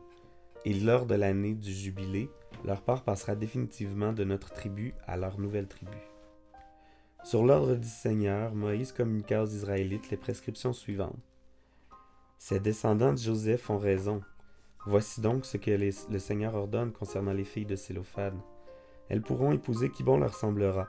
Et 0.65 0.75
lors 0.75 1.07
de 1.07 1.15
l'année 1.15 1.55
du 1.55 1.73
jubilé, 1.73 2.29
leur 2.63 2.83
part 2.83 3.03
passera 3.03 3.35
définitivement 3.35 4.13
de 4.13 4.23
notre 4.23 4.53
tribu 4.53 4.93
à 5.07 5.17
leur 5.17 5.39
nouvelle 5.39 5.67
tribu. 5.67 5.97
Sur 7.23 7.43
l'ordre 7.43 7.75
du 7.75 7.87
Seigneur, 7.87 8.53
Moïse 8.53 8.91
communiqua 8.91 9.41
aux 9.41 9.47
Israélites 9.47 10.11
les 10.11 10.17
prescriptions 10.17 10.73
suivantes. 10.73 11.17
Ces 12.37 12.59
descendants 12.59 13.13
de 13.13 13.17
Joseph 13.17 13.69
ont 13.71 13.79
raison. 13.79 14.21
Voici 14.85 15.21
donc 15.21 15.45
ce 15.45 15.57
que 15.57 15.71
le 15.71 16.19
Seigneur 16.19 16.55
ordonne 16.55 16.91
concernant 16.91 17.31
les 17.31 17.45
filles 17.45 17.65
de 17.65 17.77
Sélophane. 17.77 18.41
Elles 19.07 19.21
pourront 19.21 19.53
épouser 19.53 19.89
qui 19.89 20.03
bon 20.03 20.17
leur 20.17 20.33
semblera, 20.33 20.87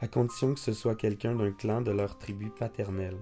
à 0.00 0.06
condition 0.06 0.54
que 0.54 0.60
ce 0.60 0.72
soit 0.72 0.94
quelqu'un 0.94 1.34
d'un 1.34 1.50
clan 1.50 1.80
de 1.80 1.90
leur 1.90 2.18
tribu 2.18 2.50
paternelle. 2.50 3.18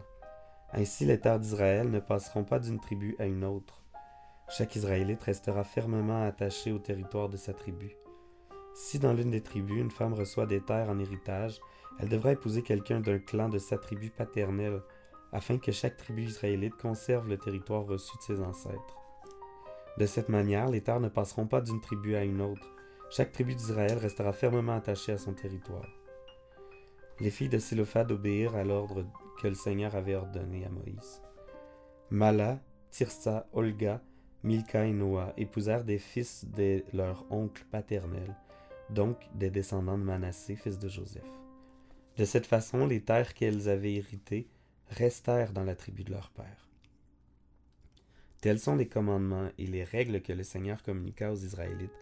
Ainsi 0.73 1.07
les 1.07 1.21
terres 1.21 1.41
d'Israël 1.41 1.91
ne 1.91 2.01
passeront 2.01 2.45
pas 2.45 2.59
d'une 2.59 2.81
tribu 2.81 3.17
à 3.19 3.27
une 3.27 3.45
autre. 3.45 3.83
Chaque 4.49 4.77
Israélite 4.77 5.23
restera 5.23 5.65
fermement 5.65 6.25
attaché 6.27 6.73
au 6.73 6.79
territoire 6.79 7.29
de 7.29 7.37
sa 7.37 7.55
tribu. 7.55 7.97
Si 8.75 8.99
dans 8.99 9.13
l'une 9.13 9.31
des 9.31 9.43
tribus 9.43 9.81
une 9.81 9.91
femme 9.91 10.15
reçoit 10.15 10.47
des 10.47 10.61
terres 10.61 10.91
en 10.91 10.99
héritage, 10.99 11.61
elle 11.99 12.09
devra 12.09 12.33
épouser 12.33 12.63
quelqu'un 12.63 13.01
d'un 13.01 13.19
clan 13.19 13.49
de 13.49 13.59
sa 13.59 13.79
tribu 13.79 14.11
paternelle, 14.11 14.83
afin 15.33 15.59
que 15.59 15.73
chaque 15.73 15.97
tribu 15.97 16.25
israélite 16.25 16.77
conserve 16.77 17.29
le 17.29 17.39
territoire 17.39 17.85
reçu 17.87 18.17
de 18.19 18.23
ses 18.23 18.41
ancêtres. 18.41 19.02
De 19.99 20.07
cette 20.07 20.29
manière, 20.29 20.69
les 20.69 20.81
terres 20.81 21.01
ne 21.01 21.09
passeront 21.09 21.47
pas 21.47 21.61
d'une 21.61 21.81
tribu 21.81 22.15
à 22.17 22.25
une 22.25 22.41
autre. 22.41 22.75
Chaque 23.11 23.33
tribu 23.33 23.55
d'Israël 23.55 23.99
restera 23.99 24.33
fermement 24.33 24.75
attachée 24.77 25.13
à 25.13 25.19
son 25.19 25.35
territoire. 25.35 25.89
Les 27.21 27.31
filles 27.31 27.51
de 27.51 27.59
Sélophade 27.59 28.11
obéirent 28.11 28.57
à 28.57 28.65
l'ordre 28.65 29.05
que 29.41 29.49
le 29.49 29.55
Seigneur 29.55 29.95
avait 29.95 30.15
ordonné 30.15 30.65
à 30.65 30.71
Moïse. 30.71 31.21
Mala, 32.11 32.61
Tirsa, 32.91 33.47
Olga, 33.53 34.01
Milka 34.43 34.87
et 34.87 34.93
Noah 34.93 35.33
épousèrent 35.37 35.85
des 35.85 35.99
fils 35.99 36.47
de 36.47 36.83
leur 36.93 37.25
oncle 37.31 37.65
paternel, 37.71 38.35
donc 38.91 39.17
des 39.35 39.51
descendants 39.51 39.99
de 39.99 40.05
Manassé, 40.05 40.57
fils 40.57 40.79
de 40.79 40.89
Joseph. 40.89 41.23
De 42.17 42.25
cette 42.25 42.47
façon, 42.47 42.87
les 42.87 43.03
terres 43.03 43.35
qu'elles 43.35 43.69
avaient 43.69 43.95
héritées 43.95 44.49
restèrent 44.89 45.53
dans 45.53 45.65
la 45.65 45.77
tribu 45.77 46.05
de 46.05 46.11
leur 46.11 46.31
père. 46.31 46.72
Tels 48.43 48.59
sont 48.59 48.75
les 48.75 48.89
commandements 48.89 49.49
et 49.57 49.67
les 49.69 49.85
règles 49.85 50.21
que 50.21 50.33
le 50.33 50.43
Seigneur 50.43 50.83
communiqua 50.83 51.31
aux 51.31 51.37
Israélites 51.37 51.93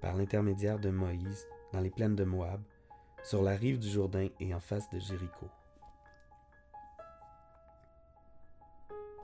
par 0.00 0.14
l'intermédiaire 0.14 0.78
de 0.78 0.88
Moïse 0.88 1.46
dans 1.74 1.80
les 1.80 1.90
plaines 1.90 2.16
de 2.16 2.24
Moab, 2.24 2.62
sur 3.22 3.42
la 3.42 3.54
rive 3.54 3.78
du 3.78 3.86
Jourdain 3.86 4.28
et 4.40 4.54
en 4.54 4.60
face 4.60 4.88
de 4.88 4.98
Jéricho. 4.98 5.50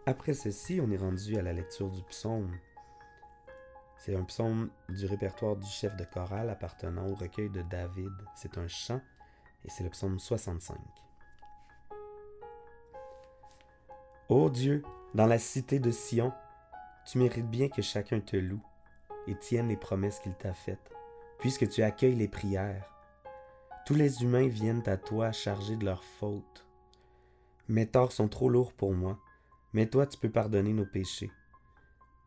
Après 0.04 0.34
ceci, 0.34 0.78
on 0.82 0.90
est 0.90 0.98
rendu 0.98 1.38
à 1.38 1.42
la 1.42 1.54
lecture 1.54 1.88
du 1.88 2.02
psaume. 2.02 2.54
C'est 3.96 4.14
un 4.14 4.24
psaume 4.24 4.68
du 4.90 5.06
répertoire 5.06 5.56
du 5.56 5.66
chef 5.66 5.96
de 5.96 6.04
chorale 6.04 6.50
appartenant 6.50 7.08
au 7.08 7.14
recueil 7.14 7.48
de 7.48 7.62
David. 7.62 8.12
C'est 8.34 8.58
un 8.58 8.68
chant 8.68 9.00
et 9.64 9.70
c'est 9.70 9.82
le 9.82 9.88
psaume 9.90 10.18
65. 10.18 10.76
Ô 14.28 14.50
Dieu, 14.50 14.82
dans 15.14 15.26
la 15.26 15.38
cité 15.38 15.78
de 15.78 15.90
Sion, 15.90 16.34
tu 17.06 17.18
mérites 17.18 17.50
bien 17.50 17.68
que 17.68 17.82
chacun 17.82 18.20
te 18.20 18.36
loue 18.36 18.62
et 19.26 19.34
tienne 19.36 19.68
les 19.68 19.76
promesses 19.76 20.20
qu'il 20.20 20.34
t'a 20.34 20.54
faites, 20.54 20.92
puisque 21.38 21.68
tu 21.68 21.82
accueilles 21.82 22.14
les 22.14 22.28
prières. 22.28 22.92
Tous 23.84 23.94
les 23.94 24.22
humains 24.22 24.48
viennent 24.48 24.82
à 24.86 24.96
toi 24.96 25.32
chargés 25.32 25.76
de 25.76 25.84
leurs 25.84 26.04
fautes. 26.04 26.66
Mes 27.68 27.86
torts 27.86 28.12
sont 28.12 28.28
trop 28.28 28.48
lourds 28.48 28.72
pour 28.72 28.92
moi, 28.92 29.18
mais 29.72 29.86
toi 29.86 30.06
tu 30.06 30.18
peux 30.18 30.30
pardonner 30.30 30.72
nos 30.72 30.86
péchés. 30.86 31.30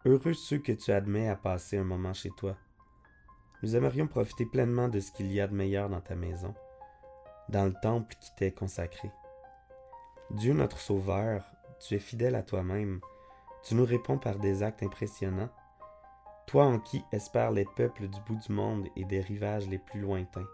Heureux 0.05 0.33
ceux 0.33 0.59
que 0.59 0.71
tu 0.71 0.91
admets 0.91 1.27
à 1.27 1.35
passer 1.35 1.77
un 1.77 1.83
moment 1.83 2.13
chez 2.13 2.31
toi. 2.31 2.57
Nous 3.61 3.75
aimerions 3.75 4.07
profiter 4.07 4.45
pleinement 4.45 4.87
de 4.87 4.99
ce 4.99 5.11
qu'il 5.11 5.31
y 5.31 5.41
a 5.41 5.47
de 5.47 5.53
meilleur 5.53 5.89
dans 5.89 6.01
ta 6.01 6.15
maison 6.15 6.55
dans 7.49 7.65
le 7.65 7.73
temple 7.73 8.15
qui 8.19 8.29
t'est 8.35 8.51
consacré. 8.51 9.11
Dieu 10.31 10.53
notre 10.53 10.77
Sauveur, 10.77 11.43
tu 11.79 11.95
es 11.95 11.99
fidèle 11.99 12.35
à 12.35 12.43
toi-même, 12.43 13.01
tu 13.63 13.75
nous 13.75 13.85
réponds 13.85 14.17
par 14.17 14.37
des 14.37 14.63
actes 14.63 14.83
impressionnants, 14.83 15.49
toi 16.47 16.65
en 16.65 16.79
qui 16.79 17.03
espèrent 17.11 17.51
les 17.51 17.65
peuples 17.65 18.07
du 18.07 18.19
bout 18.21 18.35
du 18.35 18.51
monde 18.51 18.87
et 18.95 19.05
des 19.05 19.21
rivages 19.21 19.67
les 19.67 19.77
plus 19.77 19.99
lointains. 19.99 20.47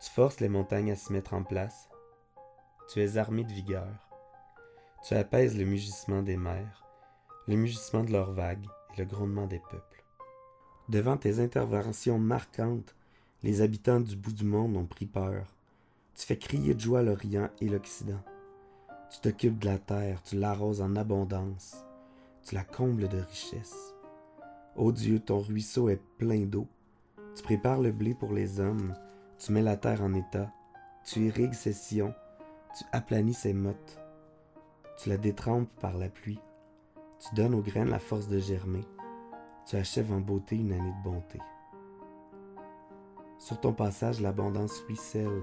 Tu 0.00 0.10
forces 0.10 0.40
les 0.40 0.48
montagnes 0.48 0.92
à 0.92 0.96
se 0.96 1.12
mettre 1.12 1.34
en 1.34 1.42
place, 1.42 1.88
tu 2.92 3.02
es 3.02 3.16
armé 3.16 3.44
de 3.44 3.52
vigueur, 3.52 4.08
tu 5.06 5.14
apaises 5.14 5.56
le 5.56 5.64
mugissement 5.64 6.22
des 6.22 6.36
mers, 6.36 6.84
le 7.48 7.56
mugissement 7.56 8.04
de 8.04 8.12
leurs 8.12 8.32
vagues 8.32 8.66
et 8.94 8.98
le 8.98 9.04
grondement 9.04 9.46
des 9.46 9.60
peuples. 9.60 10.04
Devant 10.88 11.16
tes 11.16 11.40
interventions 11.40 12.18
marquantes, 12.18 12.94
les 13.42 13.60
habitants 13.60 14.00
du 14.00 14.16
bout 14.16 14.32
du 14.32 14.44
monde 14.44 14.76
ont 14.76 14.86
pris 14.86 15.06
peur. 15.06 15.46
Tu 16.14 16.24
fais 16.24 16.38
crier 16.38 16.74
de 16.74 16.80
joie 16.80 17.02
l'Orient 17.02 17.50
et 17.60 17.68
l'Occident. 17.68 18.22
Tu 19.10 19.20
t'occupes 19.20 19.58
de 19.58 19.66
la 19.66 19.78
terre, 19.78 20.22
tu 20.22 20.36
l'arroses 20.36 20.80
en 20.80 20.96
abondance, 20.96 21.84
tu 22.42 22.54
la 22.54 22.64
combles 22.64 23.08
de 23.08 23.18
richesses. 23.18 23.94
Ô 24.74 24.92
Dieu, 24.92 25.20
ton 25.20 25.40
ruisseau 25.40 25.88
est 25.88 26.02
plein 26.18 26.44
d'eau. 26.44 26.66
Tu 27.34 27.42
prépares 27.42 27.80
le 27.80 27.92
blé 27.92 28.14
pour 28.14 28.32
les 28.32 28.60
hommes, 28.60 28.94
tu 29.38 29.52
mets 29.52 29.62
la 29.62 29.76
terre 29.76 30.02
en 30.02 30.14
état, 30.14 30.50
tu 31.04 31.20
irrigues 31.20 31.54
ses 31.54 31.72
sillons, 31.72 32.14
tu 32.76 32.84
aplanis 32.92 33.34
ses 33.34 33.52
mottes, 33.52 34.00
tu 34.98 35.08
la 35.08 35.18
détrempes 35.18 35.68
par 35.80 35.96
la 35.98 36.08
pluie, 36.08 36.40
tu 37.18 37.34
donnes 37.34 37.54
aux 37.54 37.62
graines 37.62 37.90
la 37.90 37.98
force 37.98 38.28
de 38.28 38.38
germer, 38.38 38.84
tu 39.66 39.76
achèves 39.76 40.12
en 40.12 40.20
beauté 40.20 40.56
une 40.56 40.72
année 40.72 40.92
de 40.92 41.02
bonté. 41.04 41.38
Sur 43.38 43.60
ton 43.60 43.72
passage, 43.72 44.20
l'abondance 44.20 44.80
ruisselle. 44.88 45.42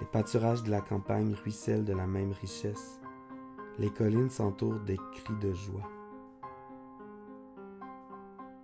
Les 0.00 0.06
pâturages 0.06 0.62
de 0.62 0.70
la 0.70 0.80
campagne 0.80 1.34
ruissellent 1.34 1.84
de 1.84 1.92
la 1.92 2.06
même 2.06 2.32
richesse. 2.32 3.00
Les 3.78 3.90
collines 3.90 4.30
s'entourent 4.30 4.80
des 4.80 4.98
cris 5.12 5.36
de 5.40 5.52
joie. 5.52 5.88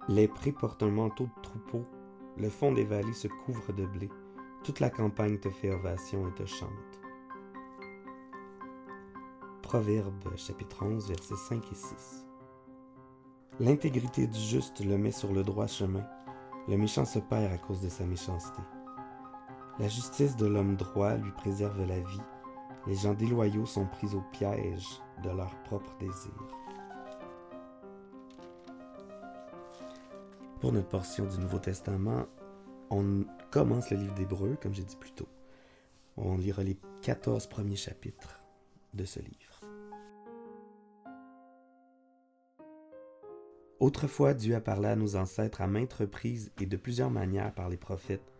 Les 0.09 0.29
prés 0.29 0.53
portent 0.53 0.83
un 0.83 0.91
manteau 0.91 1.25
de 1.25 1.43
troupeau. 1.43 1.85
Le 2.37 2.49
fond 2.49 2.73
des 2.73 2.85
vallées 2.85 3.13
se 3.13 3.29
couvre 3.29 3.73
de 3.73 3.87
blé. 3.87 4.09
Toute 4.65 4.81
la 4.81 4.91
campagne 4.91 5.39
te 5.39 5.51
fait 5.51 5.71
ovation 5.71 6.29
et 6.29 6.35
te 6.35 6.45
chante. 6.45 6.71
Proverbe 9.63 10.37
chapitre 10.37 10.85
11 10.85 11.09
versets 11.09 11.37
5 11.37 11.73
et 11.73 11.75
6. 11.75 12.27
L'intégrité 13.59 14.27
du 14.27 14.39
juste 14.39 14.85
le 14.85 14.97
met 14.97 15.13
sur 15.13 15.33
le 15.33 15.43
droit 15.43 15.67
chemin 15.67 16.05
le 16.69 16.77
méchant 16.77 17.05
se 17.05 17.19
perd 17.19 17.53
à 17.53 17.59
cause 17.59 17.81
de 17.81 17.89
sa 17.89 18.05
méchanceté. 18.05 18.61
La 19.79 19.89
justice 19.89 20.37
de 20.37 20.47
l'homme 20.47 20.77
droit 20.77 21.17
lui 21.17 21.31
préserve 21.33 21.85
la 21.87 22.01
vie. 22.01 22.23
Les 22.87 22.95
gens 22.95 23.13
déloyaux 23.13 23.67
sont 23.67 23.87
pris 23.87 24.15
au 24.15 24.23
piège 24.33 24.87
de 25.23 25.29
leurs 25.29 25.55
propres 25.65 25.95
désirs. 25.99 26.33
Pour 30.61 30.73
notre 30.73 30.89
portion 30.89 31.27
du 31.27 31.39
Nouveau 31.39 31.59
Testament, 31.59 32.25
on 32.89 33.25
commence 33.51 33.91
le 33.91 33.99
livre 33.99 34.15
d'Hébreu, 34.15 34.57
comme 34.63 34.73
j'ai 34.73 34.83
dit 34.83 34.97
plus 34.97 35.13
tôt. 35.13 35.29
On 36.17 36.39
lira 36.39 36.63
les 36.63 36.79
14 37.03 37.47
premiers 37.47 37.77
chapitres 37.77 38.41
de 38.95 39.05
ce 39.05 39.21
livre. 39.21 39.61
Autrefois, 43.79 44.33
Dieu 44.33 44.55
a 44.55 44.61
parlé 44.63 44.89
à 44.89 44.97
nos 44.97 45.17
ancêtres 45.17 45.61
à 45.61 45.67
maintes 45.67 45.93
reprises 45.93 46.51
et 46.59 46.67
de 46.67 46.79
plusieurs 46.79 47.11
manières 47.11 47.55
par 47.55 47.69
les 47.69 47.77
prophètes. 47.77 48.36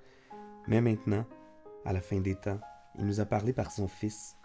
Mais 0.69 0.81
maintenant, 0.81 1.25
à 1.85 1.93
la 1.93 2.01
fin 2.01 2.21
des 2.21 2.35
temps, 2.35 2.61
il 2.99 3.07
nous 3.07 3.21
a 3.21 3.27
parlé 3.27 3.53
par 3.53 3.71
son 3.71 3.89
Fils. 3.89 4.37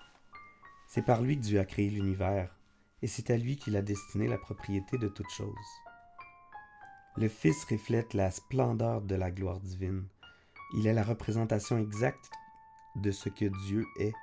C'est 0.88 1.06
par 1.06 1.22
lui 1.22 1.38
que 1.38 1.44
Dieu 1.44 1.60
a 1.60 1.66
créé 1.66 1.90
l'univers, 1.90 2.56
et 3.02 3.08
c'est 3.08 3.32
à 3.32 3.38
lui 3.38 3.58
qu'il 3.58 3.78
a 3.78 3.82
destiné 3.82 4.28
la 4.28 4.38
propriété 4.38 4.98
de 4.98 5.08
toutes 5.08 5.30
choses. 5.30 5.56
Le 7.18 7.28
Fils 7.28 7.66
reflète 7.66 8.14
la 8.14 8.30
splendeur 8.30 9.02
de 9.02 9.16
la 9.16 9.32
gloire 9.32 9.60
divine. 9.60 10.06
Il 10.76 10.88
est 10.88 10.94
la 10.94 11.04
représentation 11.04 11.78
exacte 11.78 12.30
de 12.96 13.12
ce 13.12 13.30
que 13.30 13.46
Dieu 13.66 13.86
est. 14.00 14.14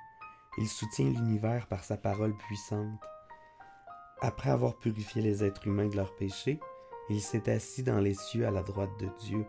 Il 0.57 0.67
soutient 0.67 1.09
l'univers 1.09 1.67
par 1.67 1.83
sa 1.83 1.97
parole 1.97 2.35
puissante. 2.37 2.99
Après 4.21 4.49
avoir 4.49 4.77
purifié 4.77 5.21
les 5.21 5.43
êtres 5.43 5.67
humains 5.67 5.87
de 5.87 5.95
leurs 5.95 6.15
péchés, 6.15 6.59
il 7.09 7.21
s'est 7.21 7.51
assis 7.51 7.83
dans 7.83 7.99
les 7.99 8.13
cieux 8.13 8.45
à 8.45 8.51
la 8.51 8.63
droite 8.63 8.97
de 8.99 9.09
Dieu, 9.19 9.45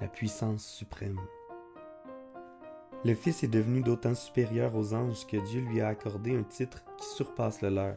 la 0.00 0.08
puissance 0.08 0.66
suprême. 0.66 1.20
Le 3.04 3.14
Fils 3.14 3.42
est 3.42 3.48
devenu 3.48 3.82
d'autant 3.82 4.14
supérieur 4.14 4.76
aux 4.76 4.94
anges 4.94 5.26
que 5.26 5.36
Dieu 5.36 5.60
lui 5.60 5.80
a 5.80 5.88
accordé 5.88 6.36
un 6.36 6.44
titre 6.44 6.84
qui 6.96 7.04
surpasse 7.04 7.60
le 7.60 7.68
leur. 7.68 7.96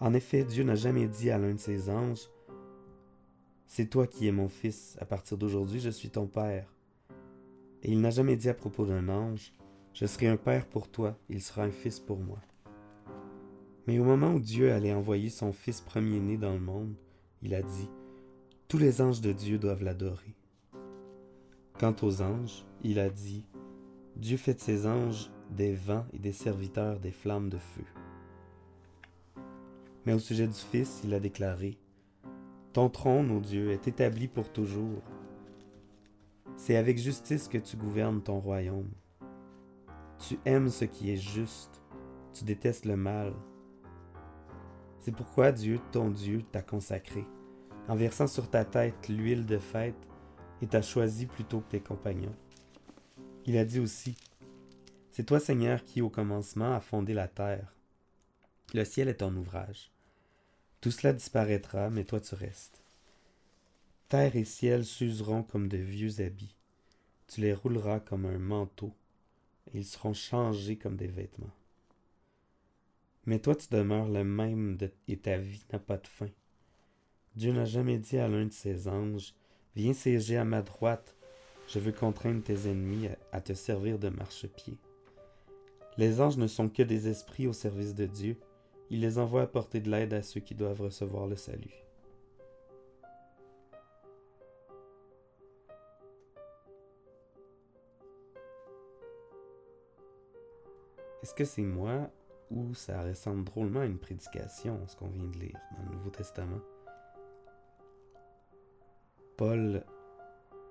En 0.00 0.12
effet, 0.12 0.44
Dieu 0.44 0.64
n'a 0.64 0.74
jamais 0.74 1.08
dit 1.08 1.30
à 1.30 1.38
l'un 1.38 1.54
de 1.54 1.58
ses 1.58 1.88
anges, 1.88 2.28
C'est 3.66 3.88
toi 3.88 4.06
qui 4.06 4.28
es 4.28 4.32
mon 4.32 4.50
Fils, 4.50 4.98
à 5.00 5.06
partir 5.06 5.38
d'aujourd'hui 5.38 5.80
je 5.80 5.88
suis 5.88 6.10
ton 6.10 6.26
Père. 6.26 6.74
Et 7.82 7.90
il 7.90 8.02
n'a 8.02 8.10
jamais 8.10 8.36
dit 8.36 8.50
à 8.50 8.54
propos 8.54 8.84
d'un 8.84 9.08
ange, 9.08 9.54
Je 9.94 10.04
serai 10.04 10.26
un 10.26 10.36
Père 10.36 10.66
pour 10.66 10.90
toi, 10.90 11.16
il 11.30 11.40
sera 11.40 11.62
un 11.62 11.70
Fils 11.70 12.00
pour 12.00 12.18
moi. 12.18 12.40
Mais 13.86 13.98
au 13.98 14.04
moment 14.04 14.34
où 14.34 14.40
Dieu 14.40 14.74
allait 14.74 14.92
envoyer 14.92 15.30
son 15.30 15.54
Fils 15.54 15.80
premier-né 15.80 16.36
dans 16.36 16.52
le 16.52 16.60
monde, 16.60 16.94
il 17.40 17.54
a 17.54 17.62
dit, 17.62 17.88
Tous 18.68 18.76
les 18.76 19.00
anges 19.00 19.22
de 19.22 19.32
Dieu 19.32 19.56
doivent 19.56 19.82
l'adorer. 19.82 20.37
Quant 21.78 21.94
aux 22.02 22.22
anges, 22.22 22.64
il 22.82 22.98
a 22.98 23.08
dit, 23.08 23.44
Dieu 24.16 24.36
fait 24.36 24.54
de 24.54 24.60
ses 24.60 24.84
anges 24.84 25.30
des 25.50 25.74
vents 25.74 26.06
et 26.12 26.18
des 26.18 26.32
serviteurs 26.32 26.98
des 26.98 27.12
flammes 27.12 27.48
de 27.48 27.58
feu. 27.58 27.84
Mais 30.04 30.12
au 30.12 30.18
sujet 30.18 30.48
du 30.48 30.58
Fils, 30.58 31.02
il 31.04 31.14
a 31.14 31.20
déclaré, 31.20 31.78
Ton 32.72 32.88
trône, 32.88 33.30
ô 33.30 33.38
Dieu, 33.38 33.70
est 33.70 33.86
établi 33.86 34.26
pour 34.26 34.50
toujours. 34.52 35.02
C'est 36.56 36.76
avec 36.76 36.98
justice 36.98 37.46
que 37.46 37.58
tu 37.58 37.76
gouvernes 37.76 38.22
ton 38.22 38.40
royaume. 38.40 38.90
Tu 40.18 40.36
aimes 40.46 40.70
ce 40.70 40.84
qui 40.84 41.12
est 41.12 41.16
juste, 41.16 41.80
tu 42.34 42.42
détestes 42.42 42.86
le 42.86 42.96
mal. 42.96 43.34
C'est 44.98 45.14
pourquoi 45.14 45.52
Dieu, 45.52 45.78
ton 45.92 46.10
Dieu, 46.10 46.42
t'a 46.50 46.60
consacré, 46.60 47.24
en 47.86 47.94
versant 47.94 48.26
sur 48.26 48.50
ta 48.50 48.64
tête 48.64 49.08
l'huile 49.08 49.46
de 49.46 49.58
fête, 49.58 50.08
et 50.62 50.66
t'a 50.66 50.82
choisi 50.82 51.26
plutôt 51.26 51.60
que 51.60 51.70
tes 51.70 51.80
compagnons. 51.80 52.34
Il 53.46 53.56
a 53.56 53.64
dit 53.64 53.80
aussi, 53.80 54.16
C'est 55.10 55.24
toi 55.24 55.40
Seigneur 55.40 55.84
qui 55.84 56.02
au 56.02 56.10
commencement 56.10 56.74
a 56.74 56.80
fondé 56.80 57.14
la 57.14 57.28
terre. 57.28 57.74
Le 58.74 58.84
ciel 58.84 59.08
est 59.08 59.14
ton 59.16 59.34
ouvrage. 59.34 59.90
Tout 60.80 60.90
cela 60.90 61.12
disparaîtra, 61.12 61.90
mais 61.90 62.04
toi 62.04 62.20
tu 62.20 62.34
restes. 62.34 62.82
Terre 64.08 64.36
et 64.36 64.44
ciel 64.44 64.84
s'useront 64.84 65.42
comme 65.42 65.68
de 65.68 65.78
vieux 65.78 66.20
habits. 66.20 66.54
Tu 67.26 67.40
les 67.40 67.52
rouleras 67.52 68.00
comme 68.00 68.26
un 68.26 68.38
manteau, 68.38 68.92
et 69.66 69.78
ils 69.78 69.84
seront 69.84 70.14
changés 70.14 70.76
comme 70.76 70.96
des 70.96 71.08
vêtements. 71.08 71.54
Mais 73.26 73.38
toi 73.38 73.54
tu 73.54 73.68
demeures 73.70 74.08
le 74.08 74.24
même 74.24 74.78
et 75.08 75.18
ta 75.18 75.36
vie 75.36 75.62
n'a 75.72 75.78
pas 75.78 75.98
de 75.98 76.06
fin. 76.06 76.30
Dieu 77.34 77.52
n'a 77.52 77.66
jamais 77.66 77.98
dit 77.98 78.18
à 78.18 78.28
l'un 78.28 78.46
de 78.46 78.52
ses 78.52 78.88
anges, 78.88 79.34
Viens 79.76 79.92
siéger 79.92 80.36
à 80.36 80.44
ma 80.44 80.62
droite, 80.62 81.14
je 81.68 81.78
veux 81.78 81.92
contraindre 81.92 82.42
tes 82.42 82.68
ennemis 82.68 83.08
à 83.32 83.40
te 83.40 83.52
servir 83.52 83.98
de 83.98 84.08
marchepied. 84.08 84.78
Les 85.96 86.20
anges 86.20 86.38
ne 86.38 86.46
sont 86.46 86.68
que 86.68 86.82
des 86.82 87.08
esprits 87.08 87.46
au 87.46 87.52
service 87.52 87.94
de 87.94 88.06
Dieu, 88.06 88.36
il 88.90 89.00
les 89.00 89.18
envoie 89.18 89.42
apporter 89.42 89.80
de 89.80 89.90
l'aide 89.90 90.14
à 90.14 90.22
ceux 90.22 90.40
qui 90.40 90.54
doivent 90.54 90.80
recevoir 90.80 91.26
le 91.26 91.36
salut. 91.36 91.74
Est-ce 101.22 101.34
que 101.34 101.44
c'est 101.44 101.62
moi 101.62 102.10
ou 102.50 102.72
ça 102.74 103.02
ressemble 103.02 103.44
drôlement 103.44 103.80
à 103.80 103.86
une 103.86 103.98
prédication, 103.98 104.80
ce 104.86 104.96
qu'on 104.96 105.08
vient 105.08 105.26
de 105.26 105.38
lire 105.38 105.58
dans 105.76 105.90
le 105.90 105.96
Nouveau 105.96 106.10
Testament? 106.10 106.60
Paul, 109.38 109.84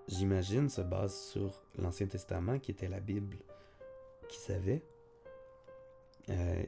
j'imagine, 0.10 0.68
se 0.68 0.82
base 0.82 1.18
sur 1.18 1.64
l'Ancien 1.78 2.06
Testament, 2.06 2.60
qui 2.60 2.72
était 2.72 2.90
la 2.90 3.00
Bible 3.00 3.38
qu'il 4.28 4.42
savait. 4.42 4.84
Euh, 6.30 6.64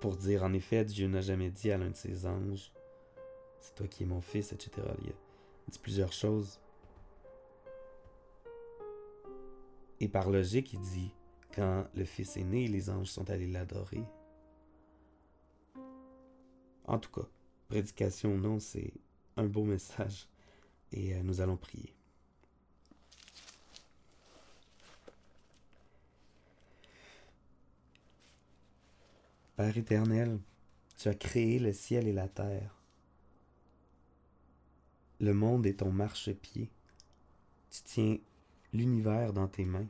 pour 0.00 0.16
dire 0.16 0.42
en 0.42 0.52
effet, 0.52 0.84
Dieu 0.84 1.06
n'a 1.06 1.20
jamais 1.20 1.50
dit 1.50 1.70
à 1.70 1.78
l'un 1.78 1.90
de 1.90 1.94
ses 1.94 2.26
anges, 2.26 2.72
c'est 3.60 3.76
toi 3.76 3.86
qui 3.86 4.02
es 4.02 4.06
mon 4.06 4.20
fils, 4.20 4.52
etc. 4.52 4.88
Il 5.04 5.12
dit 5.68 5.78
plusieurs 5.78 6.12
choses. 6.12 6.58
Et 10.00 10.08
par 10.08 10.30
logique, 10.30 10.72
il 10.72 10.80
dit, 10.80 11.14
quand 11.54 11.86
le 11.94 12.04
fils 12.04 12.36
est 12.36 12.42
né, 12.42 12.66
les 12.66 12.90
anges 12.90 13.06
sont 13.06 13.30
allés 13.30 13.46
l'adorer. 13.46 14.02
En 16.86 16.98
tout 16.98 17.12
cas, 17.12 17.28
prédication 17.68 18.36
non, 18.36 18.58
c'est 18.58 18.92
un 19.36 19.46
beau 19.46 19.62
message. 19.62 20.28
Et 20.92 21.14
euh, 21.14 21.22
nous 21.22 21.40
allons 21.40 21.56
prier. 21.56 21.92
Père 29.56 29.76
éternel, 29.76 30.38
tu 30.98 31.08
as 31.08 31.14
créé 31.14 31.58
le 31.58 31.72
ciel 31.72 32.06
et 32.06 32.12
la 32.12 32.28
terre. 32.28 32.74
Le 35.18 35.32
monde 35.32 35.66
est 35.66 35.78
ton 35.78 35.90
marchepied. 35.90 36.68
Tu 37.70 37.82
tiens 37.82 38.18
l'univers 38.74 39.32
dans 39.32 39.48
tes 39.48 39.64
mains. 39.64 39.88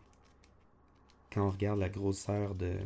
Quand 1.30 1.48
on 1.48 1.50
regarde 1.50 1.80
la 1.80 1.88
grosseur 1.88 2.54
de 2.54 2.78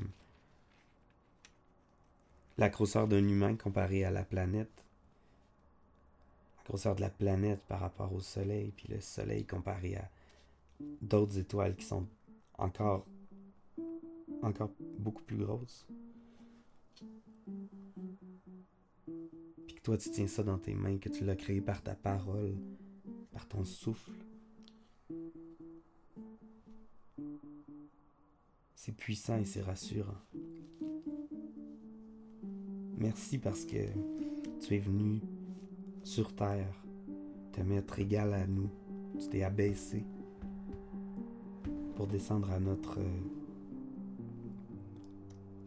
la 2.57 2.68
grosseur 2.68 3.09
d'un 3.09 3.27
humain 3.27 3.57
comparé 3.57 4.05
à 4.05 4.11
la 4.11 4.25
planète, 4.25 4.70
la 4.70 4.89
de 6.73 7.01
la 7.01 7.11
planète 7.11 7.61
par 7.67 7.81
rapport 7.81 8.13
au 8.13 8.21
soleil, 8.21 8.73
puis 8.77 8.87
le 8.89 9.01
soleil 9.01 9.45
comparé 9.45 9.97
à 9.97 10.09
d'autres 11.03 11.39
étoiles 11.39 11.75
qui 11.75 11.85
sont 11.85 12.07
encore 12.57 13.07
encore 14.43 14.71
beaucoup 14.99 15.23
plus 15.23 15.37
grosses. 15.37 15.87
Puis 19.67 19.75
que 19.75 19.83
toi, 19.83 19.99
tu 19.99 20.11
tiens 20.11 20.29
ça 20.29 20.43
dans 20.43 20.59
tes 20.59 20.75
mains, 20.75 20.99
que 20.99 21.09
tu 21.09 21.25
l'as 21.25 21.37
créé 21.37 21.61
par 21.61 21.83
ta 21.83 21.95
parole, 21.95 22.57
par 23.33 23.47
ton 23.49 23.65
souffle. 23.65 24.13
C'est 28.75 28.97
puissant 28.97 29.39
et 29.39 29.45
c'est 29.45 29.63
rassurant. 29.63 30.23
Merci 32.97 33.39
parce 33.39 33.65
que 33.65 33.89
tu 34.61 34.77
es 34.77 34.79
venu 34.79 35.21
sur 36.03 36.35
terre 36.35 36.75
te 37.53 37.61
mettre 37.61 37.99
égal 37.99 38.35
à 38.35 38.47
nous. 38.47 38.71
Tu 39.19 39.29
t'es 39.29 39.43
abaissé 39.43 40.05
pour 41.97 42.07
descendre 42.07 42.51
à 42.51 42.61
notre 42.61 42.99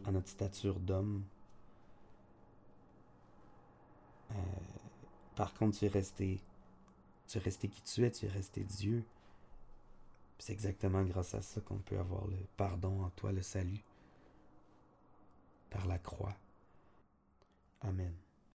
à 0.05 0.11
notre 0.11 0.27
stature 0.27 0.79
d'homme 0.79 1.23
euh, 4.31 4.35
par 5.35 5.53
contre, 5.53 5.77
tu 5.77 5.85
es 5.85 5.89
resté. 5.89 6.41
Tu 7.27 7.37
es 7.37 7.41
resté 7.41 7.67
qui 7.67 7.81
tu 7.81 8.05
es, 8.05 8.11
tu 8.11 8.25
es 8.25 8.29
resté 8.29 8.63
Dieu. 8.63 9.03
C'est 10.37 10.53
exactement 10.53 11.03
grâce 11.03 11.33
à 11.35 11.41
ça 11.41 11.61
qu'on 11.61 11.77
peut 11.77 11.97
avoir 11.97 12.27
le 12.27 12.37
pardon 12.57 13.03
en 13.03 13.09
toi, 13.11 13.31
le 13.31 13.41
salut. 13.41 13.83
Par 15.69 15.87
la 15.87 15.97
croix. 15.97 16.35
Amen. 17.81 18.13